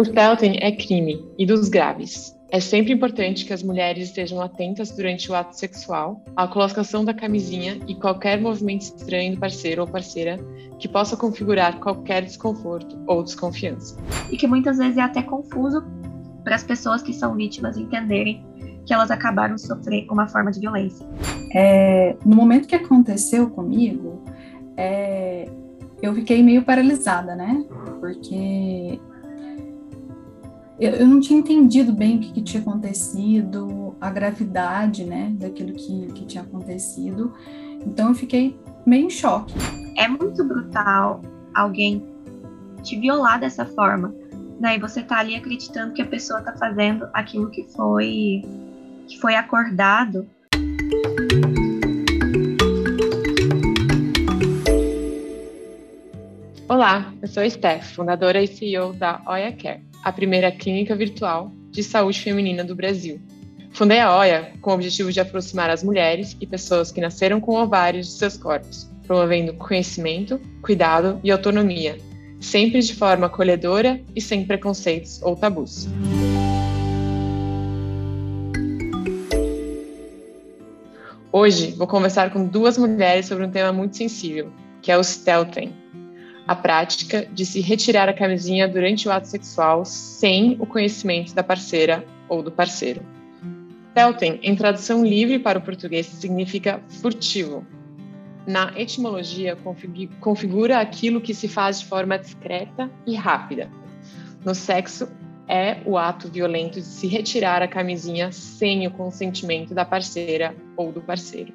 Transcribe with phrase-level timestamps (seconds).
[0.00, 2.34] O stealthing é crime, e dos graves.
[2.50, 7.12] É sempre importante que as mulheres estejam atentas durante o ato sexual à colocação da
[7.12, 10.38] camisinha e qualquer movimento estranho do parceiro ou parceira
[10.78, 13.98] que possa configurar qualquer desconforto ou desconfiança.
[14.32, 15.84] E que muitas vezes é até confuso
[16.44, 18.42] para as pessoas que são vítimas entenderem
[18.86, 21.06] que elas acabaram de sofrer uma forma de violência.
[21.54, 24.24] É, no momento que aconteceu comigo,
[24.78, 25.46] é,
[26.00, 27.62] eu fiquei meio paralisada, né?
[28.00, 28.98] Porque
[30.80, 35.74] eu, eu não tinha entendido bem o que, que, tinha acontecido, a gravidade, né, daquilo
[35.74, 37.34] que, que tinha acontecido.
[37.86, 39.52] Então eu fiquei meio em choque.
[39.98, 41.20] É muito brutal
[41.54, 42.02] alguém
[42.82, 44.14] te violar dessa forma,
[44.58, 44.76] né?
[44.76, 48.42] E você tá ali acreditando que a pessoa tá fazendo aquilo que foi
[49.06, 50.26] que foi acordado.
[56.66, 61.52] Olá, eu sou a Steph, fundadora e CEO da Oya Care a primeira clínica virtual
[61.70, 63.20] de saúde feminina do Brasil.
[63.72, 67.54] Fundei a OIA com o objetivo de aproximar as mulheres e pessoas que nasceram com
[67.54, 71.96] ovários de seus corpos, promovendo conhecimento, cuidado e autonomia,
[72.40, 75.86] sempre de forma acolhedora e sem preconceitos ou tabus.
[81.32, 84.50] Hoje vou conversar com duas mulheres sobre um tema muito sensível,
[84.82, 85.72] que é o stealthing,
[86.50, 91.44] a prática de se retirar a camisinha durante o ato sexual sem o conhecimento da
[91.44, 93.06] parceira ou do parceiro.
[93.94, 97.64] Telten, em tradução livre para o português, significa furtivo.
[98.48, 99.56] Na etimologia,
[100.18, 103.70] configura aquilo que se faz de forma discreta e rápida.
[104.44, 105.08] No sexo,
[105.46, 110.90] é o ato violento de se retirar a camisinha sem o consentimento da parceira ou
[110.90, 111.54] do parceiro.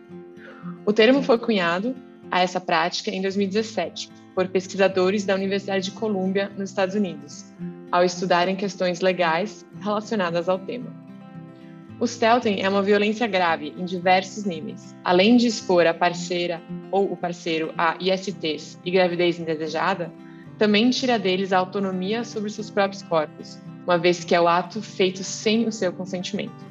[0.85, 1.93] O termo foi cunhado
[2.31, 7.45] a essa prática em 2017 por pesquisadores da Universidade de Columbia, nos Estados Unidos,
[7.91, 10.93] ao estudarem questões legais relacionadas ao tema.
[11.97, 14.93] O stealthing é uma violência grave em diversos níveis.
[15.01, 16.61] Além de expor a parceira
[16.91, 20.11] ou o parceiro a ISTs e gravidez indesejada,
[20.57, 24.81] também tira deles a autonomia sobre seus próprios corpos, uma vez que é o ato
[24.81, 26.65] feito sem o seu consentimento.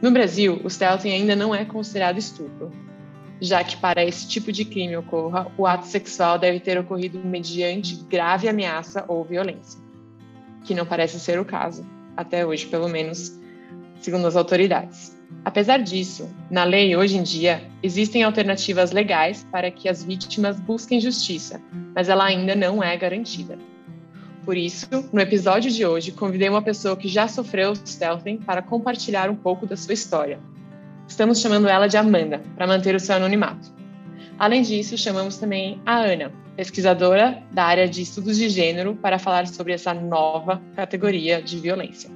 [0.00, 2.72] No Brasil, o stealthing ainda não é considerado estupro,
[3.42, 7.96] já que para esse tipo de crime ocorra, o ato sexual deve ter ocorrido mediante
[8.04, 9.80] grave ameaça ou violência,
[10.62, 11.84] que não parece ser o caso,
[12.16, 13.36] até hoje, pelo menos,
[14.00, 15.20] segundo as autoridades.
[15.44, 21.00] Apesar disso, na lei hoje em dia existem alternativas legais para que as vítimas busquem
[21.00, 21.60] justiça,
[21.92, 23.58] mas ela ainda não é garantida.
[24.44, 29.28] Por isso, no episódio de hoje, convidei uma pessoa que já sofreu stealthing para compartilhar
[29.28, 30.38] um pouco da sua história.
[31.12, 33.70] Estamos chamando ela de Amanda, para manter o seu anonimato.
[34.38, 39.46] Além disso, chamamos também a Ana, pesquisadora da área de estudos de gênero, para falar
[39.46, 42.08] sobre essa nova categoria de violência.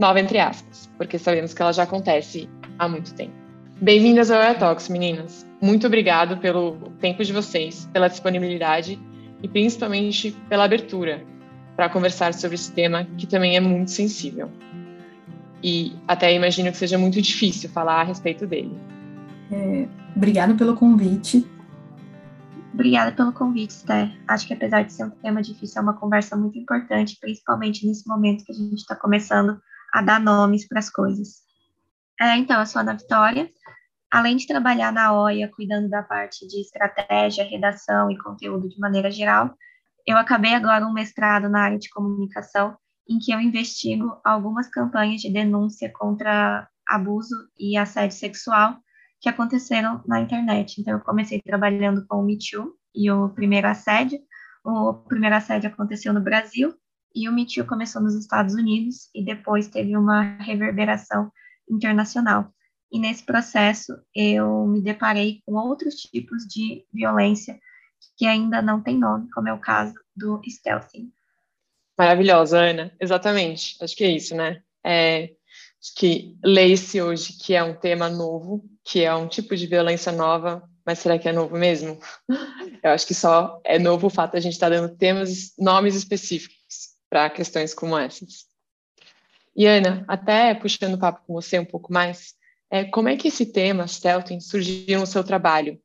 [0.00, 2.48] Nova entre aspas, porque sabemos que ela já acontece
[2.78, 3.34] há muito tempo.
[3.78, 5.46] Bem-vindas ao Talks, meninas.
[5.60, 8.98] Muito obrigado pelo tempo de vocês, pela disponibilidade
[9.42, 11.22] e principalmente pela abertura
[11.76, 14.50] para conversar sobre esse tema que também é muito sensível
[15.64, 18.78] e até imagino que seja muito difícil falar a respeito dele.
[19.50, 21.50] É, obrigada pelo convite.
[22.74, 24.12] Obrigada pelo convite, Esther.
[24.28, 28.06] Acho que apesar de ser um tema difícil, é uma conversa muito importante, principalmente nesse
[28.06, 29.58] momento que a gente está começando
[29.94, 31.44] a dar nomes para as coisas.
[32.20, 33.48] É, então, eu sou a Ana Vitória.
[34.10, 39.10] Além de trabalhar na OIA, cuidando da parte de estratégia, redação e conteúdo de maneira
[39.10, 39.56] geral,
[40.06, 42.76] eu acabei agora um mestrado na área de comunicação
[43.08, 48.76] em que eu investigo algumas campanhas de denúncia contra abuso e assédio sexual
[49.20, 50.80] que aconteceram na internet.
[50.80, 54.18] Então, eu comecei trabalhando com o Me Too e o primeiro assédio.
[54.64, 56.74] O primeiro assédio aconteceu no Brasil
[57.14, 61.30] e o Me Too começou nos Estados Unidos e depois teve uma reverberação
[61.70, 62.52] internacional.
[62.92, 67.58] E nesse processo, eu me deparei com outros tipos de violência
[68.16, 71.10] que ainda não tem nome, como é o caso do stealthing.
[71.96, 72.92] Maravilhosa, Ana.
[73.00, 73.76] Exatamente.
[73.80, 74.62] Acho que é isso, né?
[74.84, 75.30] É,
[75.80, 80.12] acho que lê-se hoje que é um tema novo, que é um tipo de violência
[80.12, 81.98] nova, mas será que é novo mesmo?
[82.82, 85.54] Eu acho que só é novo o fato de a gente estar tá dando temas,
[85.58, 88.46] nomes específicos para questões como essas.
[89.56, 92.34] E Ana, até puxando o papo com você um pouco mais,
[92.70, 95.80] é, como é que esse tema, Stelton, surgiu no seu trabalho?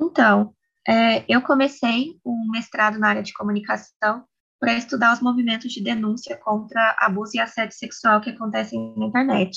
[0.00, 0.54] Então,
[0.86, 4.24] é, eu comecei um mestrado na área de comunicação
[4.60, 9.56] para estudar os movimentos de denúncia contra abuso e assédio sexual que acontecem na internet.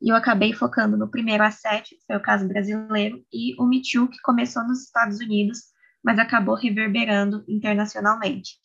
[0.00, 3.80] E eu acabei focando no primeiro assédio, que foi o caso brasileiro, e o Me
[3.80, 5.60] Too, que começou nos Estados Unidos,
[6.02, 8.56] mas acabou reverberando internacionalmente.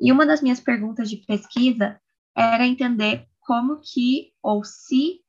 [0.00, 2.00] E uma das minhas perguntas de pesquisa
[2.36, 5.20] era entender como que ou se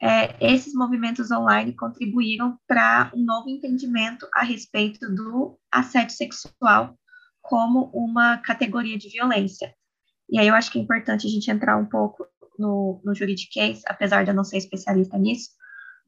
[0.00, 6.98] é, esses movimentos online contribuíram para um novo entendimento a respeito do assédio sexual
[7.52, 9.74] como uma categoria de violência.
[10.30, 12.26] E aí eu acho que é importante a gente entrar um pouco
[12.58, 15.50] no, no juridiquês, apesar de eu não ser especialista nisso,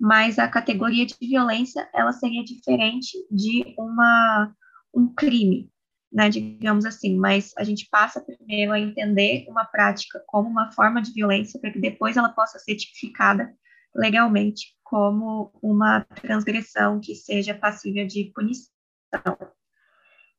[0.00, 4.55] mas a categoria de violência, ela seria diferente de uma,
[4.94, 5.70] um crime,
[6.11, 11.02] né, digamos assim, mas a gente passa primeiro a entender uma prática como uma forma
[11.02, 13.55] de violência para que depois ela possa ser tipificada
[13.94, 18.73] legalmente como uma transgressão que seja passível de punição.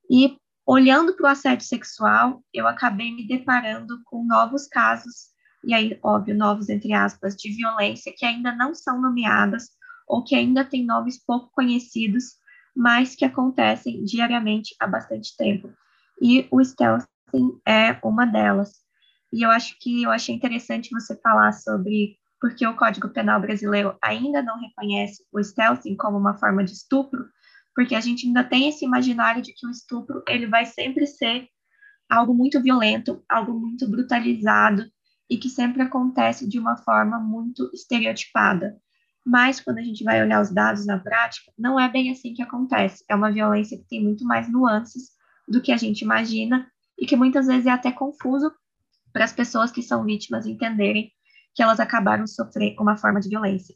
[0.10, 5.36] E olhando para o assédio sexual, eu acabei me deparando com novos casos
[5.66, 9.70] e aí, óbvio, novos, entre aspas, de violência que ainda não são nomeadas
[10.08, 12.36] ou que ainda têm nomes pouco conhecidos,
[12.76, 15.74] mas que acontecem diariamente há bastante tempo.
[16.22, 18.74] E o stealthing é uma delas.
[19.34, 23.98] E eu acho que eu achei interessante você falar sobre porque o Código Penal brasileiro
[24.04, 27.28] ainda não reconhece o stealthing como uma forma de estupro,
[27.76, 31.48] porque a gente ainda tem esse imaginário de que o estupro ele vai sempre ser
[32.10, 34.86] algo muito violento, algo muito brutalizado,
[35.30, 38.78] e que sempre acontece de uma forma muito estereotipada.
[39.26, 42.44] Mas quando a gente vai olhar os dados na prática, não é bem assim que
[42.44, 43.04] acontece.
[43.10, 45.10] É uma violência que tem muito mais nuances
[45.48, 48.52] do que a gente imagina e que muitas vezes é até confuso
[49.12, 51.12] para as pessoas que são vítimas entenderem
[51.56, 53.76] que elas acabaram sofrer uma forma de violência.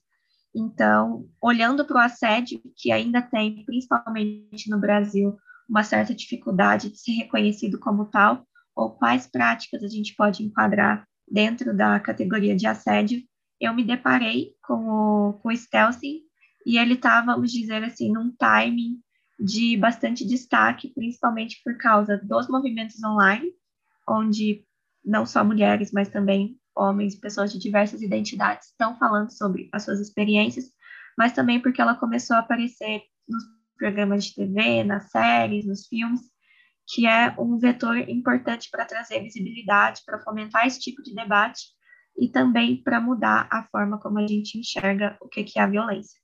[0.55, 5.37] Então, olhando para o assédio, que ainda tem, principalmente no Brasil,
[5.67, 11.07] uma certa dificuldade de ser reconhecido como tal, ou quais práticas a gente pode enquadrar
[11.29, 13.21] dentro da categoria de assédio,
[13.59, 16.21] eu me deparei com o, com o stealthing
[16.65, 18.99] e ele estava, vamos dizer assim, num timing
[19.39, 23.51] de bastante destaque, principalmente por causa dos movimentos online,
[24.07, 24.65] onde
[25.03, 29.99] não só mulheres, mas também homens, pessoas de diversas identidades estão falando sobre as suas
[29.99, 30.71] experiências,
[31.17, 33.43] mas também porque ela começou a aparecer nos
[33.77, 36.21] programas de TV, nas séries, nos filmes,
[36.87, 41.61] que é um vetor importante para trazer visibilidade, para fomentar esse tipo de debate
[42.17, 46.19] e também para mudar a forma como a gente enxerga o que, é a violência.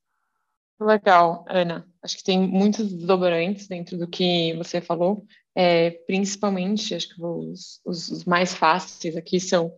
[0.79, 1.87] Legal, Ana.
[2.03, 5.25] Acho que tem muitos desdobramentos dentro do que você falou,
[5.55, 9.71] é, principalmente, acho que os, os mais fáceis aqui são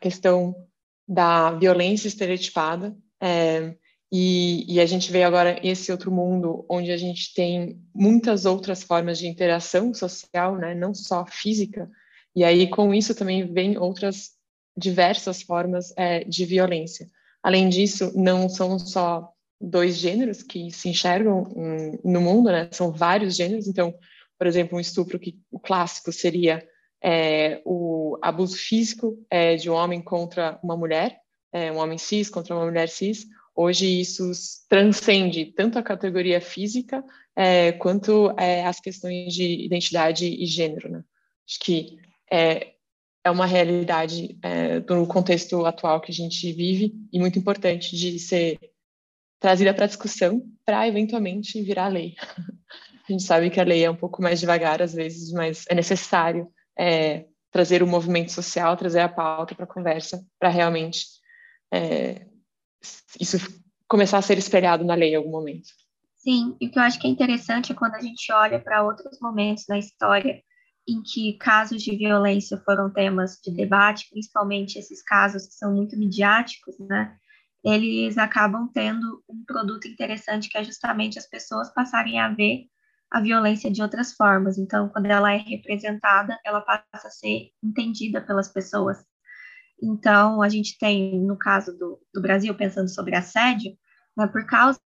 [0.00, 0.54] questão
[1.06, 3.74] da violência estereotipada, é,
[4.12, 8.82] e, e, a gente vê agora esse outro mundo onde a gente tem muitas outras
[8.82, 11.88] formas de interação social, né, não só física,
[12.34, 14.30] e aí com isso também vem outras
[14.76, 17.08] diversas formas é, de violência.
[17.42, 21.44] Além disso, não são só dois gêneros que se enxergam
[22.02, 23.94] no mundo, né, são vários gêneros, então,
[24.36, 26.66] por exemplo, um estupro que o clássico seria
[27.02, 31.18] é, o abuso físico é, de um homem contra uma mulher,
[31.52, 34.30] é, um homem cis contra uma mulher cis, Hoje isso
[34.70, 37.04] transcende tanto a categoria física
[37.36, 40.88] é, quanto é, as questões de identidade e gênero.
[40.88, 41.04] Né?
[41.46, 41.98] Acho que
[42.32, 42.74] é,
[43.22, 48.18] é uma realidade é, do contexto atual que a gente vive e muito importante de
[48.18, 48.58] ser
[49.38, 52.14] trazida para discussão para eventualmente virar lei.
[53.08, 55.74] a gente sabe que a lei é um pouco mais devagar às vezes, mas é
[55.74, 56.48] necessário
[56.80, 61.04] é, trazer o movimento social, trazer a pauta para a conversa, para realmente
[61.70, 62.26] é,
[63.20, 63.36] isso
[63.86, 65.68] começar a ser espelhado na lei em algum momento.
[66.16, 68.82] Sim, e o que eu acho que é interessante é quando a gente olha para
[68.82, 70.42] outros momentos na história
[70.88, 75.98] em que casos de violência foram temas de debate, principalmente esses casos que são muito
[75.98, 77.14] midiáticos, né?
[77.62, 82.64] Eles acabam tendo um produto interessante que é justamente as pessoas passarem a ver
[83.10, 84.56] a violência de outras formas.
[84.56, 88.98] Então, quando ela é representada, ela passa a ser entendida pelas pessoas.
[89.82, 93.76] Então, a gente tem, no caso do, do Brasil, pensando sobre assédio,
[94.16, 94.78] né, por causa,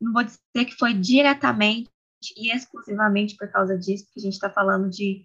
[0.00, 1.90] não vou dizer que foi diretamente
[2.36, 5.22] e exclusivamente por causa disso, porque a gente está falando de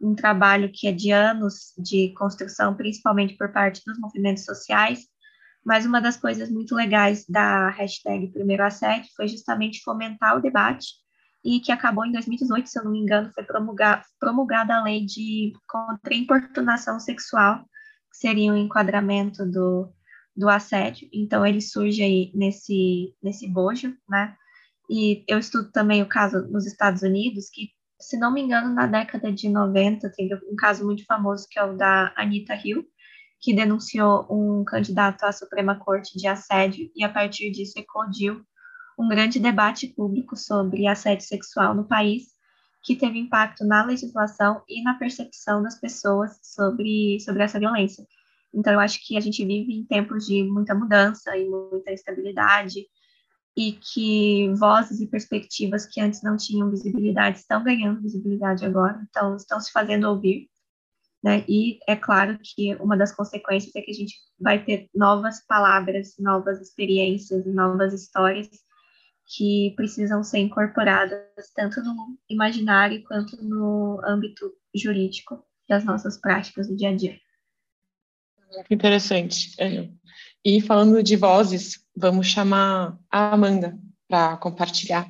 [0.00, 5.06] um trabalho que é de anos de construção, principalmente por parte dos movimentos sociais,
[5.64, 11.01] mas uma das coisas muito legais da hashtag Primeiro Assédio foi justamente fomentar o debate
[11.44, 15.04] e que acabou em 2018, se eu não me engano, foi promulgar, promulgada a lei
[15.04, 17.64] de contra importunação sexual,
[18.10, 19.92] que seria o um enquadramento do,
[20.36, 21.08] do assédio.
[21.12, 24.36] Então, ele surge aí nesse, nesse bojo, né?
[24.88, 27.70] E eu estudo também o caso nos Estados Unidos, que,
[28.00, 31.64] se não me engano, na década de 90, teve um caso muito famoso, que é
[31.64, 32.84] o da Anita Hill,
[33.40, 38.44] que denunciou um candidato à Suprema Corte de assédio, e a partir disso eclodiu
[38.98, 42.32] um grande debate público sobre assédio sexual no país,
[42.82, 48.04] que teve impacto na legislação e na percepção das pessoas sobre, sobre essa violência.
[48.52, 52.86] Então, eu acho que a gente vive em tempos de muita mudança e muita instabilidade,
[53.56, 59.36] e que vozes e perspectivas que antes não tinham visibilidade estão ganhando visibilidade agora, então
[59.36, 60.48] estão se fazendo ouvir.
[61.22, 61.44] Né?
[61.46, 66.14] E é claro que uma das consequências é que a gente vai ter novas palavras,
[66.18, 68.48] novas experiências, novas histórias
[69.36, 71.20] que precisam ser incorporadas
[71.54, 77.16] tanto no imaginário quanto no âmbito jurídico das nossas práticas do dia a dia.
[78.70, 79.54] Interessante.
[79.58, 79.88] É.
[80.44, 85.08] E falando de vozes, vamos chamar a Amanda para compartilhar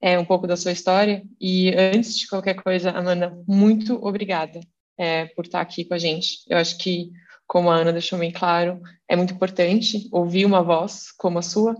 [0.00, 1.24] é, um pouco da sua história.
[1.40, 4.60] E antes de qualquer coisa, Amanda, muito obrigada
[4.96, 6.44] é, por estar aqui com a gente.
[6.48, 7.10] Eu acho que,
[7.46, 11.74] como a Ana deixou bem claro, é muito importante ouvir uma voz como a sua,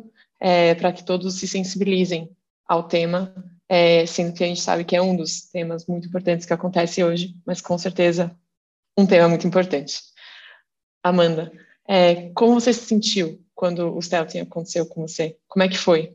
[0.44, 2.30] é, para que todos se sensibilizem
[2.68, 3.34] ao tema,
[3.66, 7.02] é, sendo que a gente sabe que é um dos temas muito importantes que acontece
[7.02, 8.30] hoje, mas com certeza
[8.94, 10.02] um tema muito importante.
[11.02, 11.50] Amanda,
[11.88, 15.38] é, como você se sentiu quando o Stelton aconteceu com você?
[15.48, 16.14] Como é que foi?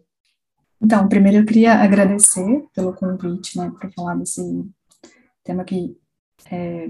[0.79, 4.43] Então, primeiro eu queria agradecer pelo convite, né, para falar desse
[5.43, 5.97] tema que
[6.51, 6.87] é,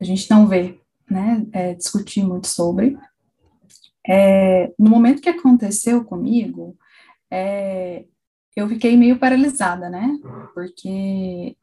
[0.00, 0.78] a gente não vê,
[1.10, 2.96] né, é, discutir muito sobre.
[4.08, 6.76] É, no momento que aconteceu comigo,
[7.30, 8.04] é,
[8.56, 10.18] eu fiquei meio paralisada, né,
[10.54, 11.56] porque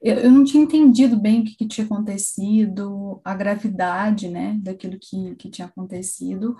[0.00, 4.98] eu, eu não tinha entendido bem o que, que, tinha acontecido, a gravidade, né, daquilo
[4.98, 6.56] que, que tinha acontecido,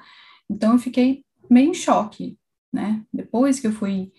[0.49, 2.38] então eu fiquei meio em choque,
[2.73, 4.12] né, depois que eu fui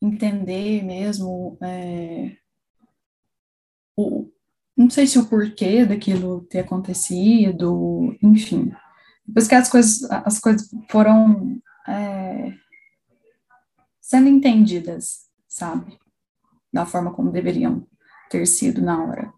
[0.00, 2.36] entender mesmo é,
[3.96, 4.30] o,
[4.76, 8.72] não sei se o porquê daquilo ter acontecido, enfim.
[9.30, 12.52] Depois que as coisas, as coisas foram é,
[14.00, 15.96] sendo entendidas, sabe?
[16.72, 17.86] Da forma como deveriam
[18.28, 19.32] ter sido na hora.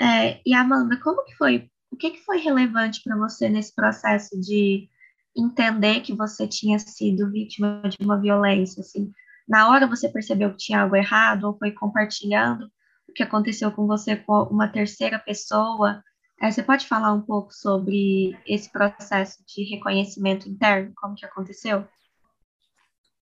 [0.00, 1.70] É, e Amanda, como que foi?
[1.88, 4.88] O que, que foi relevante para você nesse processo de
[5.36, 8.80] entender que você tinha sido vítima de uma violência?
[8.80, 9.12] Assim,
[9.48, 12.68] na hora você percebeu que tinha algo errado ou foi compartilhando
[13.08, 16.02] o que aconteceu com você com uma terceira pessoa?
[16.40, 21.86] É, você pode falar um pouco sobre esse processo de reconhecimento interno, como que aconteceu?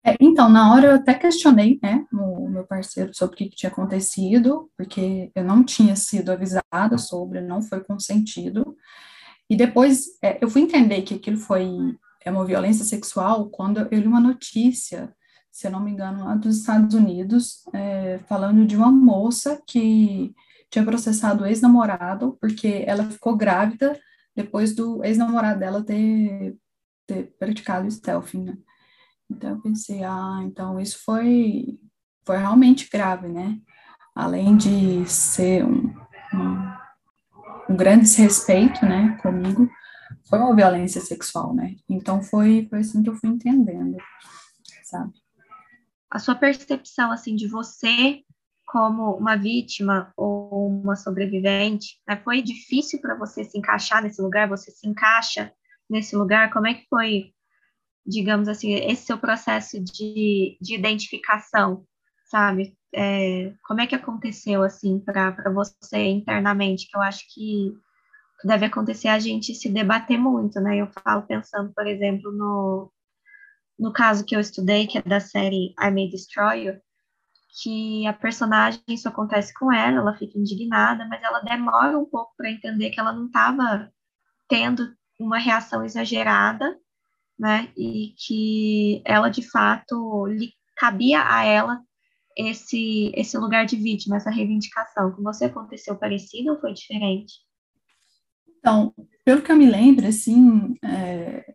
[0.04, 3.56] É, então, na hora eu até questionei, né, o meu parceiro sobre o que, que
[3.56, 8.76] tinha acontecido, porque eu não tinha sido avisada sobre, não foi consentido.
[9.50, 11.68] E depois é, eu fui entender que aquilo foi
[12.24, 15.14] é uma violência sexual quando eu li uma notícia,
[15.50, 20.34] se eu não me engano, lá dos Estados Unidos, é, falando de uma moça que
[20.70, 23.99] tinha processado o ex-namorado porque ela ficou grávida
[24.35, 26.56] depois do ex-namorado dela ter,
[27.06, 28.58] ter praticado stealthing, né?
[29.30, 31.78] Então eu pensei, ah, então isso foi,
[32.25, 33.58] foi realmente grave, né?
[34.14, 35.94] Além de ser um,
[36.35, 39.68] um, um grande desrespeito, né, comigo,
[40.28, 41.75] foi uma violência sexual, né?
[41.88, 43.96] Então foi, foi assim que eu fui entendendo,
[44.85, 45.12] sabe?
[46.11, 48.23] A sua percepção, assim, de você
[48.66, 54.49] como uma vítima ou uma sobrevivente, né, foi difícil para você se encaixar nesse lugar?
[54.49, 55.52] Você se encaixa
[55.88, 56.52] nesse lugar?
[56.52, 57.32] Como é que foi
[58.06, 61.85] digamos assim, esse seu processo de, de identificação,
[62.30, 62.76] sabe?
[62.94, 66.88] É, como é que aconteceu, assim, para você internamente?
[66.88, 67.75] Que eu acho que
[68.44, 70.76] deve acontecer a gente se debater muito, né?
[70.76, 72.92] Eu falo pensando, por exemplo, no,
[73.78, 76.80] no caso que eu estudei, que é da série I May Destroy You,
[77.62, 82.34] que a personagem, isso acontece com ela, ela fica indignada, mas ela demora um pouco
[82.36, 83.90] para entender que ela não estava
[84.48, 86.78] tendo uma reação exagerada
[87.38, 87.70] né?
[87.76, 91.80] E que ela de fato lhe cabia a ela
[92.36, 95.12] esse esse lugar de vítima, essa reivindicação.
[95.12, 97.34] Com você aconteceu parecido ou foi diferente?
[98.58, 98.92] Então,
[99.25, 101.54] pelo que eu me lembro, assim, é,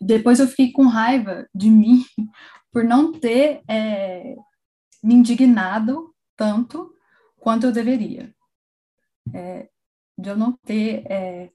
[0.00, 2.04] depois eu fiquei com raiva de mim
[2.72, 4.34] por não ter é,
[5.06, 6.92] me indignado tanto
[7.38, 8.34] quanto eu deveria.
[9.32, 9.68] É,
[10.18, 11.50] de eu não ter é,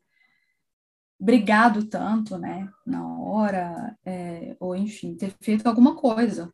[1.19, 6.53] brigado tanto, né, na hora, é, ou enfim, ter feito alguma coisa.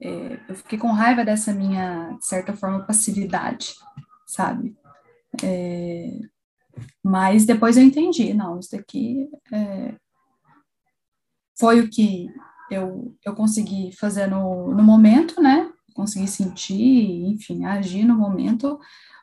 [0.00, 3.74] É, eu fiquei com raiva dessa minha, de certa forma, passividade,
[4.26, 4.74] sabe?
[5.42, 6.18] É,
[7.04, 9.96] mas depois eu entendi, não, isso daqui é,
[11.58, 12.28] foi o que
[12.70, 15.70] eu, eu consegui fazer no, no momento, né?
[15.98, 18.78] Consegui sentir, enfim, agir no momento,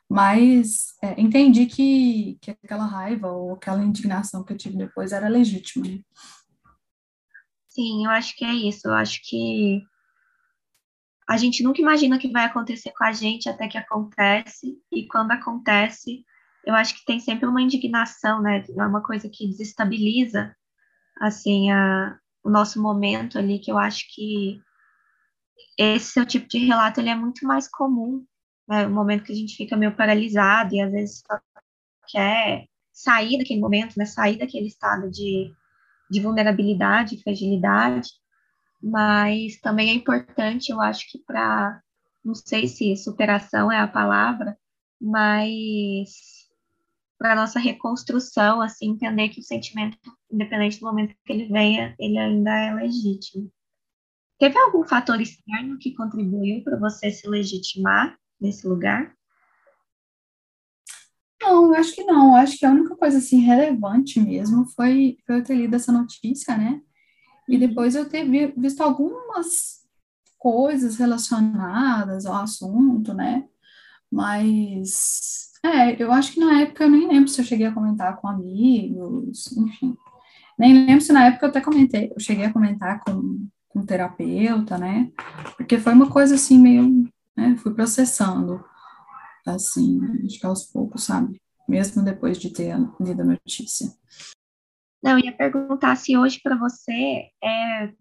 [0.06, 5.26] mas é, entendi que, que aquela raiva ou aquela indignação que eu tive depois era
[5.26, 5.86] legítima.
[5.86, 6.00] Né?
[7.66, 8.88] Sim, eu acho que é isso.
[8.88, 9.80] Eu acho que
[11.26, 15.30] a gente nunca imagina que vai acontecer com a gente até que acontece, e quando
[15.30, 16.26] acontece,
[16.62, 18.62] eu acho que tem sempre uma indignação, né?
[18.68, 20.54] É uma coisa que desestabiliza,
[21.18, 24.60] assim, a, o nosso momento ali, que eu acho que
[25.78, 28.24] esse seu tipo de relato ele é muito mais comum,
[28.68, 28.86] né?
[28.86, 31.38] O momento que a gente fica meio paralisado e às vezes só
[32.08, 34.04] quer sair daquele momento, né?
[34.06, 35.52] Sair daquele estado de,
[36.10, 38.10] de vulnerabilidade, fragilidade,
[38.82, 41.80] mas também é importante, eu acho que para,
[42.24, 44.56] não sei se superação é a palavra,
[45.00, 46.46] mas
[47.18, 49.98] para nossa reconstrução, assim, entender que o sentimento,
[50.30, 53.50] independente do momento que ele venha, ele ainda é legítimo.
[54.38, 59.14] Teve algum fator externo que contribuiu para você se legitimar nesse lugar?
[61.40, 62.36] Não, eu acho que não.
[62.36, 66.56] Acho que a única coisa assim relevante mesmo foi, foi eu ter lido essa notícia,
[66.56, 66.80] né?
[67.48, 67.60] E uhum.
[67.60, 68.24] depois eu ter
[68.56, 69.86] visto algumas
[70.38, 73.44] coisas relacionadas ao assunto, né?
[74.10, 78.16] Mas é, eu acho que na época eu nem lembro se eu cheguei a comentar
[78.16, 79.96] com amigos, enfim.
[80.58, 83.84] Nem lembro se na época eu até comentei, eu cheguei a comentar com, com um
[83.84, 85.10] terapeuta, né?
[85.56, 87.56] Porque foi uma coisa assim meio, né?
[87.58, 88.64] Fui processando,
[89.46, 91.40] assim, acho que aos poucos, sabe?
[91.68, 93.88] Mesmo depois de ter lido a notícia.
[95.02, 97.92] Não, ia perguntar se hoje para você é,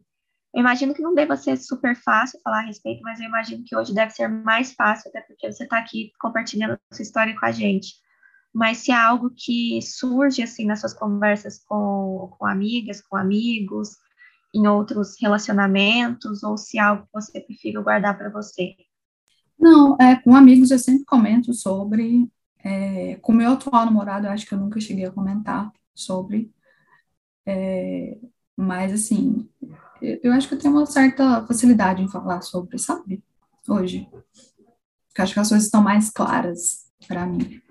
[0.55, 3.75] eu imagino que não deva ser super fácil falar a respeito, mas eu imagino que
[3.75, 7.46] hoje deve ser mais fácil, até porque você está aqui compartilhando a sua história com
[7.46, 7.96] a gente.
[8.53, 13.98] Mas se há algo que surge assim nas suas conversas com, com amigas, com amigos,
[14.55, 18.75] em outros relacionamentos, ou se há algo que você prefere guardar para você?
[19.59, 22.29] Não, é, com amigos eu sempre comento sobre.
[22.63, 26.51] É, com meu atual namorado, eu acho que eu nunca cheguei a comentar sobre.
[27.45, 28.17] É,
[28.55, 29.47] mas, assim,
[30.01, 33.24] eu acho que eu tenho uma certa facilidade em falar sobre, sabe?
[33.67, 34.07] Hoje.
[35.07, 37.62] Porque acho que as coisas estão mais claras para mim.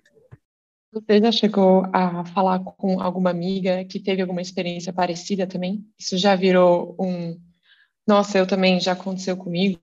[0.94, 5.84] Você já chegou a falar com alguma amiga que teve alguma experiência parecida também?
[5.98, 7.36] Isso já virou um.
[8.06, 9.80] Nossa, eu também já aconteceu comigo?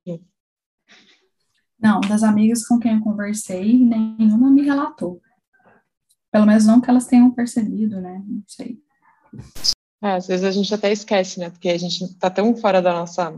[1.77, 5.19] Não, das amigas com quem eu conversei, nenhuma me relatou.
[6.31, 8.23] Pelo menos não que elas tenham percebido, né?
[8.25, 8.79] Não sei.
[10.01, 11.49] É, às vezes a gente até esquece, né?
[11.49, 13.37] Porque a gente está tão fora da nossa.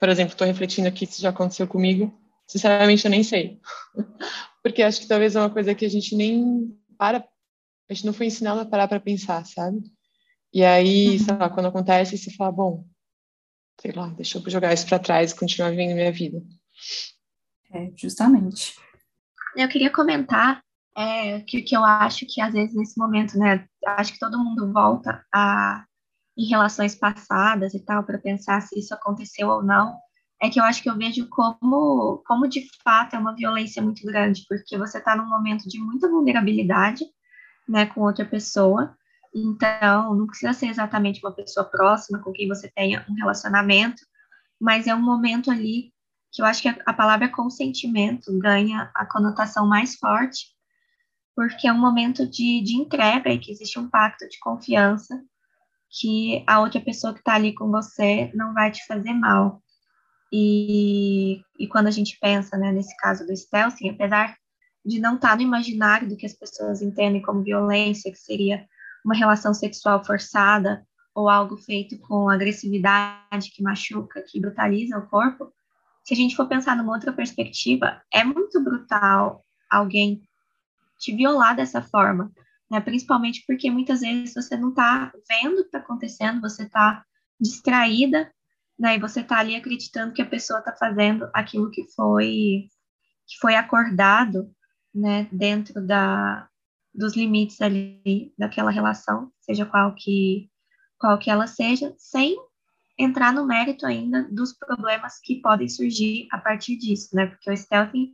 [0.00, 2.12] Por exemplo, estou refletindo aqui se já aconteceu comigo.
[2.48, 3.60] Sinceramente, eu nem sei.
[4.60, 7.26] Porque acho que talvez é uma coisa que a gente nem para.
[7.90, 9.82] A gente não foi ensinado a parar para pensar, sabe?
[10.54, 11.18] E aí, uhum.
[11.18, 12.86] sei lá, quando acontece, você fala, bom,
[13.80, 16.40] sei lá, deixa eu jogar isso para trás e continuar vivendo minha vida.
[17.72, 18.76] É, justamente.
[19.56, 20.62] Eu queria comentar
[20.96, 24.72] é, que, que eu acho que às vezes nesse momento, né, acho que todo mundo
[24.72, 25.84] volta a
[26.34, 29.98] em relações passadas e tal, para pensar se isso aconteceu ou não,
[30.42, 34.04] é que eu acho que eu vejo como, como de fato é uma violência muito
[34.04, 37.04] grande, porque você está num momento de muita vulnerabilidade,
[37.68, 38.96] né, com outra pessoa,
[39.32, 44.02] então não precisa ser exatamente uma pessoa próxima com quem você tenha um relacionamento,
[44.60, 45.92] mas é um momento ali
[46.32, 50.46] que eu acho que a, a palavra consentimento ganha a conotação mais forte,
[51.36, 55.22] porque é um momento de, de entrega e que existe um pacto de confiança
[55.88, 59.62] que a outra pessoa que está ali com você não vai te fazer mal.
[60.32, 64.36] E, e quando a gente pensa, né, nesse caso do stealthing, apesar
[64.84, 68.66] de não estar tá no imaginário do que as pessoas entendem como violência, que seria
[69.04, 75.52] uma relação sexual forçada ou algo feito com agressividade que machuca, que brutaliza o corpo,
[76.02, 80.22] se a gente for pensar numa outra perspectiva, é muito brutal alguém
[80.98, 82.32] te violar dessa forma
[82.72, 82.80] né?
[82.80, 87.04] Principalmente porque muitas vezes você não está vendo o que está acontecendo, você está
[87.38, 88.32] distraída,
[88.82, 88.96] né?
[88.96, 92.68] E você está ali acreditando que a pessoa está fazendo aquilo que foi
[93.24, 94.52] que foi acordado,
[94.92, 95.28] né?
[95.30, 96.48] Dentro da
[96.92, 100.50] dos limites ali daquela relação, seja qual que
[100.98, 102.36] qual que ela seja, sem
[102.98, 107.26] entrar no mérito ainda dos problemas que podem surgir a partir disso, né?
[107.26, 108.12] Porque o stealthing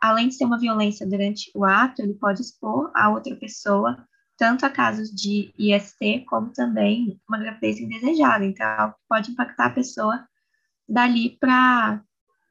[0.00, 3.96] além de ser uma violência durante o ato, ele pode expor a outra pessoa
[4.38, 8.44] tanto a casos de IST como também uma gravidez indesejada.
[8.44, 10.26] Então, pode impactar a pessoa
[10.88, 12.00] dali para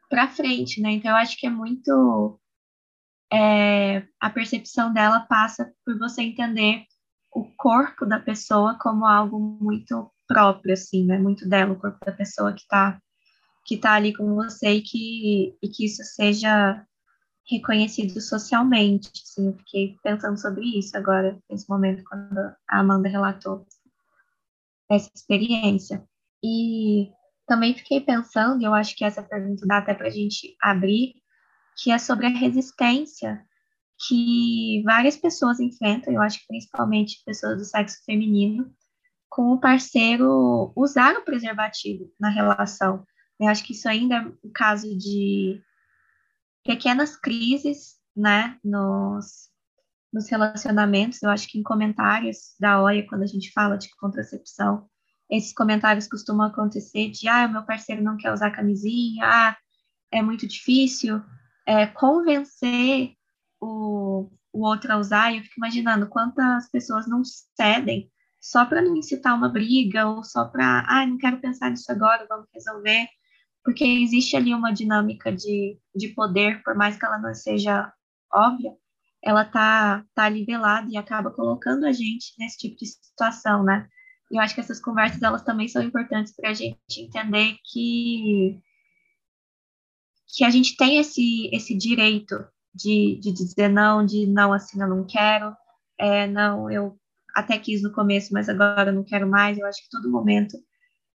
[0.10, 0.92] para frente, né?
[0.92, 2.40] Então, eu acho que é muito
[3.32, 6.86] é, a percepção dela passa por você entender
[7.34, 11.18] o corpo da pessoa como algo muito próprio, assim, né?
[11.18, 13.00] Muito dela, o corpo da pessoa que está
[13.66, 16.86] que tá ali com você e que, e que isso seja
[17.50, 19.10] reconhecido socialmente.
[19.24, 23.66] Assim, eu fiquei pensando sobre isso agora, nesse momento, quando a Amanda relatou
[24.90, 26.04] essa experiência.
[26.44, 27.12] E
[27.48, 31.16] também fiquei pensando, e eu acho que essa pergunta dá até para a gente abrir,
[31.82, 33.44] que é sobre a resistência
[34.08, 38.72] que várias pessoas enfrentam, eu acho que principalmente pessoas do sexo feminino,
[39.30, 43.06] com o parceiro usar o preservativo na relação.
[43.40, 45.62] Eu acho que isso ainda é o caso de
[46.68, 49.50] pequenas crises, né, nos,
[50.12, 51.24] nos relacionamentos.
[51.24, 54.88] Eu acho que em comentários da OIA, quando a gente fala de contracepção,
[55.30, 59.58] esses comentários costumam acontecer de, ah, meu parceiro não quer usar camisinha, ah,
[60.12, 61.22] é muito difícil,
[61.66, 63.14] é, convencer
[63.60, 68.96] o, o outro a usar, eu fico imaginando quantas pessoas não cedem só para não
[68.96, 73.08] incitar uma briga, ou só para, ah, não quero pensar nisso agora, vamos resolver,
[73.68, 77.92] porque existe ali uma dinâmica de, de poder, por mais que ela não seja
[78.34, 78.72] óbvia,
[79.22, 83.86] ela tá, tá nivelada e acaba colocando a gente nesse tipo de situação, né?
[84.32, 88.58] E eu acho que essas conversas, elas também são importantes para a gente entender que
[90.34, 94.88] que a gente tem esse, esse direito de, de dizer não, de não, assim, eu
[94.88, 95.54] não quero,
[96.00, 96.98] é, não, eu
[97.36, 99.58] até quis no começo, mas agora eu não quero mais.
[99.58, 100.58] Eu acho que todo momento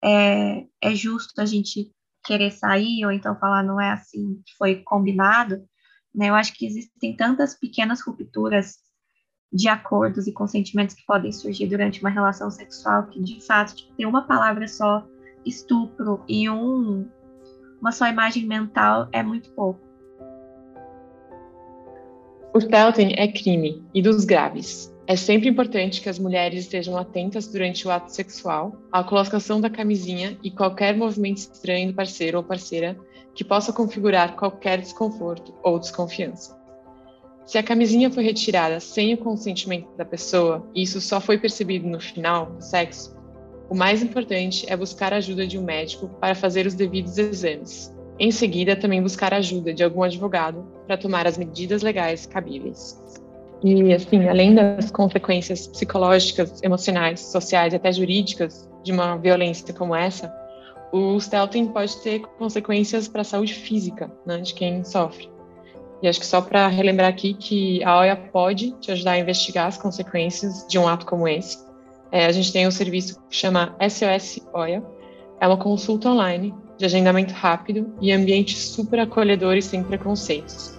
[0.03, 1.93] é, é justo a gente
[2.31, 5.61] querer sair, ou então falar não é assim que foi combinado.
[6.15, 6.29] Né?
[6.29, 8.77] Eu acho que existem tantas pequenas rupturas
[9.53, 13.93] de acordos e consentimentos que podem surgir durante uma relação sexual que, de fato, tipo,
[13.97, 15.05] ter uma palavra só,
[15.45, 17.09] estupro, e um,
[17.81, 19.81] uma só imagem mental é muito pouco.
[22.55, 24.95] O felting é crime, e dos graves.
[25.11, 29.69] É sempre importante que as mulheres estejam atentas durante o ato sexual à colocação da
[29.69, 32.97] camisinha e qualquer movimento estranho do parceiro ou parceira
[33.35, 36.57] que possa configurar qualquer desconforto ou desconfiança.
[37.45, 41.89] Se a camisinha foi retirada sem o consentimento da pessoa e isso só foi percebido
[41.89, 43.13] no final do sexo,
[43.69, 47.93] o mais importante é buscar a ajuda de um médico para fazer os devidos exames.
[48.17, 52.97] Em seguida, também buscar a ajuda de algum advogado para tomar as medidas legais cabíveis.
[53.63, 59.95] E, assim, além das consequências psicológicas, emocionais, sociais e até jurídicas de uma violência como
[59.95, 60.33] essa,
[60.93, 65.31] o stealthing pode ter consequências para a saúde física né, de quem sofre.
[66.03, 69.67] E acho que só para relembrar aqui que a OIA pode te ajudar a investigar
[69.67, 71.59] as consequências de um ato como esse.
[72.11, 74.83] É, a gente tem um serviço que chama SOS OIA.
[75.39, 80.75] É uma consulta online de agendamento rápido e ambiente super acolhedor e sem preconceitos.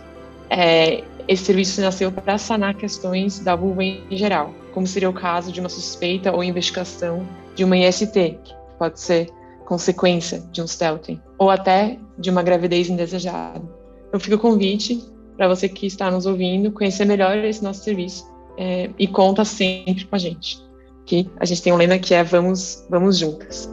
[0.49, 5.51] É, esse serviço nasceu para sanar questões da vulva em geral, como seria o caso
[5.51, 9.29] de uma suspeita ou investigação de uma IST, que pode ser
[9.65, 13.61] consequência de um stealthing, ou até de uma gravidez indesejada.
[14.07, 15.01] Então fica o convite
[15.37, 20.05] para você que está nos ouvindo conhecer melhor esse nosso serviço é, e conta sempre
[20.05, 20.59] com a gente.
[21.05, 23.69] Que a gente tem um lema que é vamos, vamos juntas.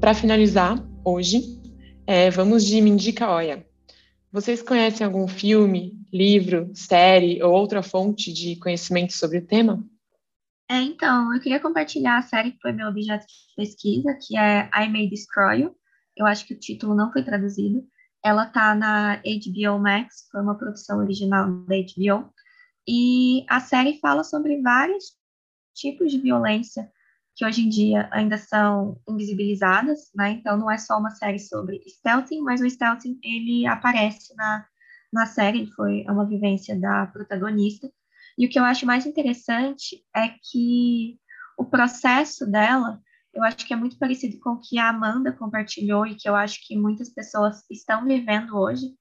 [0.00, 1.60] Para finalizar, hoje,
[2.06, 3.64] é, vamos de Mindica Oia.
[4.32, 9.84] Vocês conhecem algum filme, livro, série ou outra fonte de conhecimento sobre o tema?
[10.70, 14.70] É, então, eu queria compartilhar a série que foi meu objeto de pesquisa, que é
[14.74, 15.76] I May Destroy You.
[16.16, 17.86] Eu acho que o título não foi traduzido.
[18.24, 22.32] Ela tá na HBO Max, foi uma produção original da HBO.
[22.88, 25.12] E a série fala sobre vários
[25.74, 26.90] tipos de violência
[27.34, 30.32] que hoje em dia ainda são invisibilizadas, né?
[30.32, 34.66] Então não é só uma série sobre stealthing, mas o stealthing ele aparece na,
[35.12, 37.90] na série, foi uma vivência da protagonista.
[38.36, 41.18] E o que eu acho mais interessante é que
[41.56, 43.00] o processo dela,
[43.32, 46.34] eu acho que é muito parecido com o que a Amanda compartilhou e que eu
[46.34, 48.94] acho que muitas pessoas estão vivendo hoje,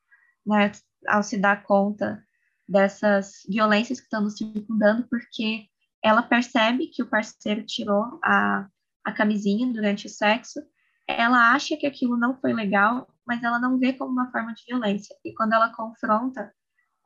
[0.46, 0.72] né,
[1.08, 2.24] ao se dar conta
[2.68, 5.66] dessas violências que estão nos circundando, porque
[6.04, 8.68] ela percebe que o parceiro tirou a,
[9.04, 10.60] a camisinha durante o sexo,
[11.08, 14.64] ela acha que aquilo não foi legal, mas ela não vê como uma forma de
[14.68, 15.16] violência.
[15.24, 16.52] E quando ela confronta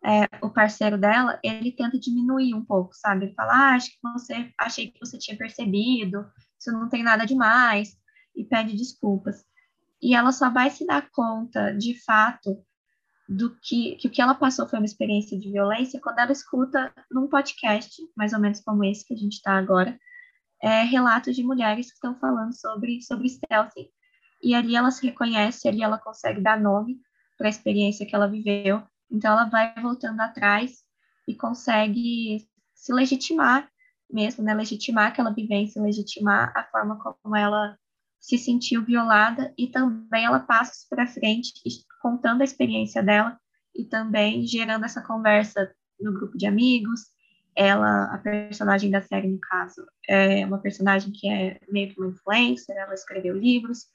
[0.04, 3.26] é, o parceiro dela, ele tenta diminuir um pouco, sabe?
[3.26, 6.26] Ele fala, ah, acho que você, achei que você tinha percebido,
[6.60, 7.98] isso não tem nada demais,
[8.36, 9.44] e pede desculpas.
[10.02, 12.64] E ela só vai se dar conta, de fato,
[13.28, 16.94] do que, que o que ela passou foi uma experiência de violência quando ela escuta
[17.12, 20.00] num podcast, mais ou menos como esse que a gente está agora,
[20.62, 23.90] é, relatos de mulheres que estão falando sobre, sobre stealthing.
[24.42, 27.00] E ali ela se reconhece, ali ela consegue dar nome
[27.38, 28.84] para a experiência que ela viveu.
[29.10, 30.84] Então ela vai voltando atrás
[31.28, 33.70] e consegue se legitimar
[34.12, 34.54] mesmo, né?
[34.54, 37.78] Legitimar aquela vivência, legitimar a forma como ela
[38.26, 41.54] se sentiu violada e também ela passa para frente
[42.02, 43.40] contando a experiência dela
[43.76, 47.02] e também gerando essa conversa no grupo de amigos
[47.56, 52.10] ela, a personagem da série, no caso, é uma personagem que é meio que uma
[52.10, 53.86] influencer, ela escreveu livros,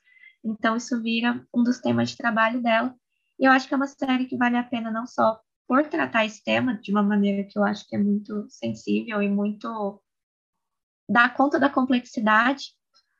[0.42, 2.94] então isso vira um dos temas de trabalho dela.
[3.38, 5.38] E eu acho que é uma série que vale a pena não só
[5.68, 9.28] por tratar esse tema de uma maneira que eu acho que é muito sensível e
[9.28, 10.00] muito
[11.06, 12.72] dá conta da complexidade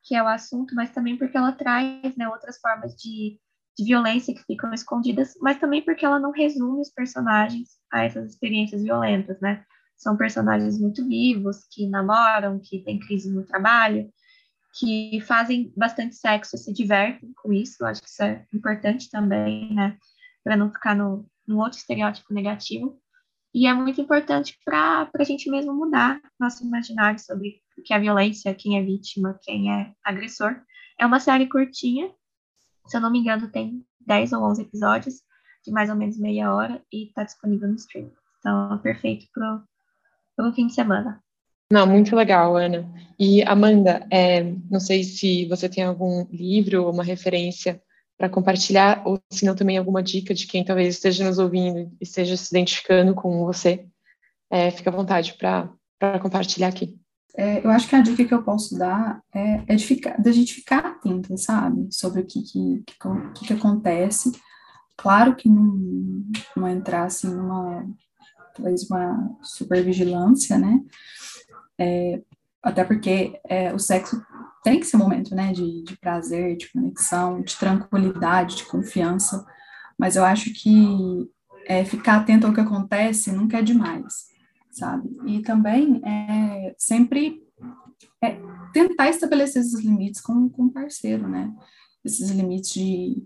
[0.02, 3.38] que é o assunto, mas também porque ela traz né, outras formas de,
[3.76, 8.30] de violência que ficam escondidas, mas também porque ela não resume os personagens a essas
[8.30, 9.64] experiências violentas, né?
[9.96, 14.10] São personagens muito vivos, que namoram, que têm crise no trabalho,
[14.78, 17.76] que fazem bastante sexo e se divertem com isso.
[17.80, 19.98] Eu acho que isso é importante também, né?
[20.42, 22.98] Para não ficar no, no outro estereótipo negativo.
[23.52, 27.98] E é muito importante para a gente mesmo mudar nosso imaginário sobre o que é
[27.98, 30.60] violência, quem é vítima, quem é agressor.
[30.98, 32.12] É uma série curtinha,
[32.86, 35.14] se eu não me engano, tem 10 ou 11 episódios,
[35.64, 38.10] de mais ou menos meia hora, e está disponível no stream.
[38.38, 41.22] Então, é perfeito para o fim de semana.
[41.72, 42.88] Não, muito legal, Ana.
[43.18, 47.80] E Amanda, é, não sei se você tem algum livro ou uma referência
[48.20, 52.04] para compartilhar, ou se não também alguma dica de quem talvez esteja nos ouvindo e
[52.04, 53.86] esteja se identificando com você.
[54.50, 57.00] É, fica à vontade para compartilhar aqui.
[57.34, 60.28] É, eu acho que a dica que eu posso dar é, é de, ficar, de
[60.28, 62.84] a gente ficar atenta, sabe, sobre o que, que,
[63.34, 64.30] que, que acontece.
[64.98, 66.22] Claro que não,
[66.54, 67.86] não entrar assim numa
[68.54, 70.78] talvez uma supervigilância, né?
[71.78, 72.20] É,
[72.62, 74.22] até porque é, o sexo
[74.62, 79.44] tem que ser um momento, né, de, de prazer, de conexão, de tranquilidade, de confiança,
[79.98, 81.28] mas eu acho que
[81.66, 84.26] é, ficar atento ao que acontece nunca é demais,
[84.70, 85.08] sabe?
[85.26, 87.42] E também é, sempre
[88.22, 88.38] é,
[88.72, 91.52] tentar estabelecer esses limites com, o parceiro, né?
[92.04, 93.22] Esses limites de,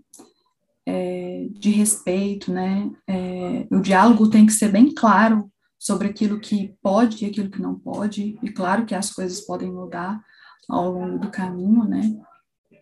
[0.85, 2.91] é, de respeito, né?
[3.07, 7.61] É, o diálogo tem que ser bem claro sobre aquilo que pode e aquilo que
[7.61, 10.21] não pode, e claro que as coisas podem mudar
[10.69, 12.15] ao longo do caminho, né?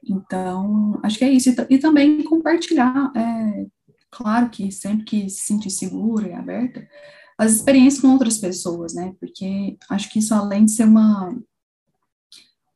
[0.06, 1.50] Então, acho que é isso.
[1.50, 3.66] E, e também compartilhar, é,
[4.12, 6.88] claro que sempre que se sentir segura e aberta,
[7.38, 9.14] as experiências com outras pessoas, né?
[9.20, 11.36] Porque acho que isso, além de ser uma.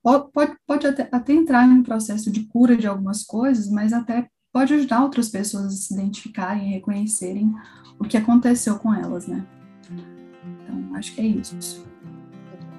[0.02, 3.92] Pode, pode, pode até, até entrar em um processo de cura de algumas coisas, mas
[3.92, 7.54] até pode ajudar outras pessoas a se identificarem e reconhecerem
[8.00, 9.46] o que aconteceu com elas, né?
[10.64, 11.86] Então, acho que é isso.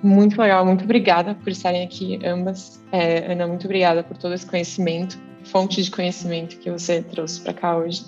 [0.03, 2.83] Muito legal, muito obrigada por estarem aqui ambas.
[2.93, 7.53] É, Ana, muito obrigada por todo esse conhecimento, fonte de conhecimento que você trouxe para
[7.53, 8.05] cá hoje.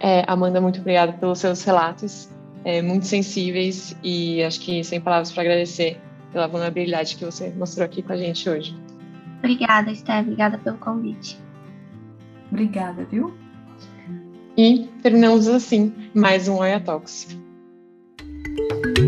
[0.00, 2.28] É, Amanda, muito obrigada pelos seus relatos,
[2.64, 5.98] é, muito sensíveis e acho que sem palavras para agradecer
[6.32, 8.76] pela vulnerabilidade que você mostrou aqui com a gente hoje.
[9.38, 11.38] Obrigada, Esther, obrigada pelo convite.
[12.50, 13.34] Obrigada, viu?
[14.56, 17.43] E terminamos assim mais um Oia Talks.
[18.56, 19.03] Thank you.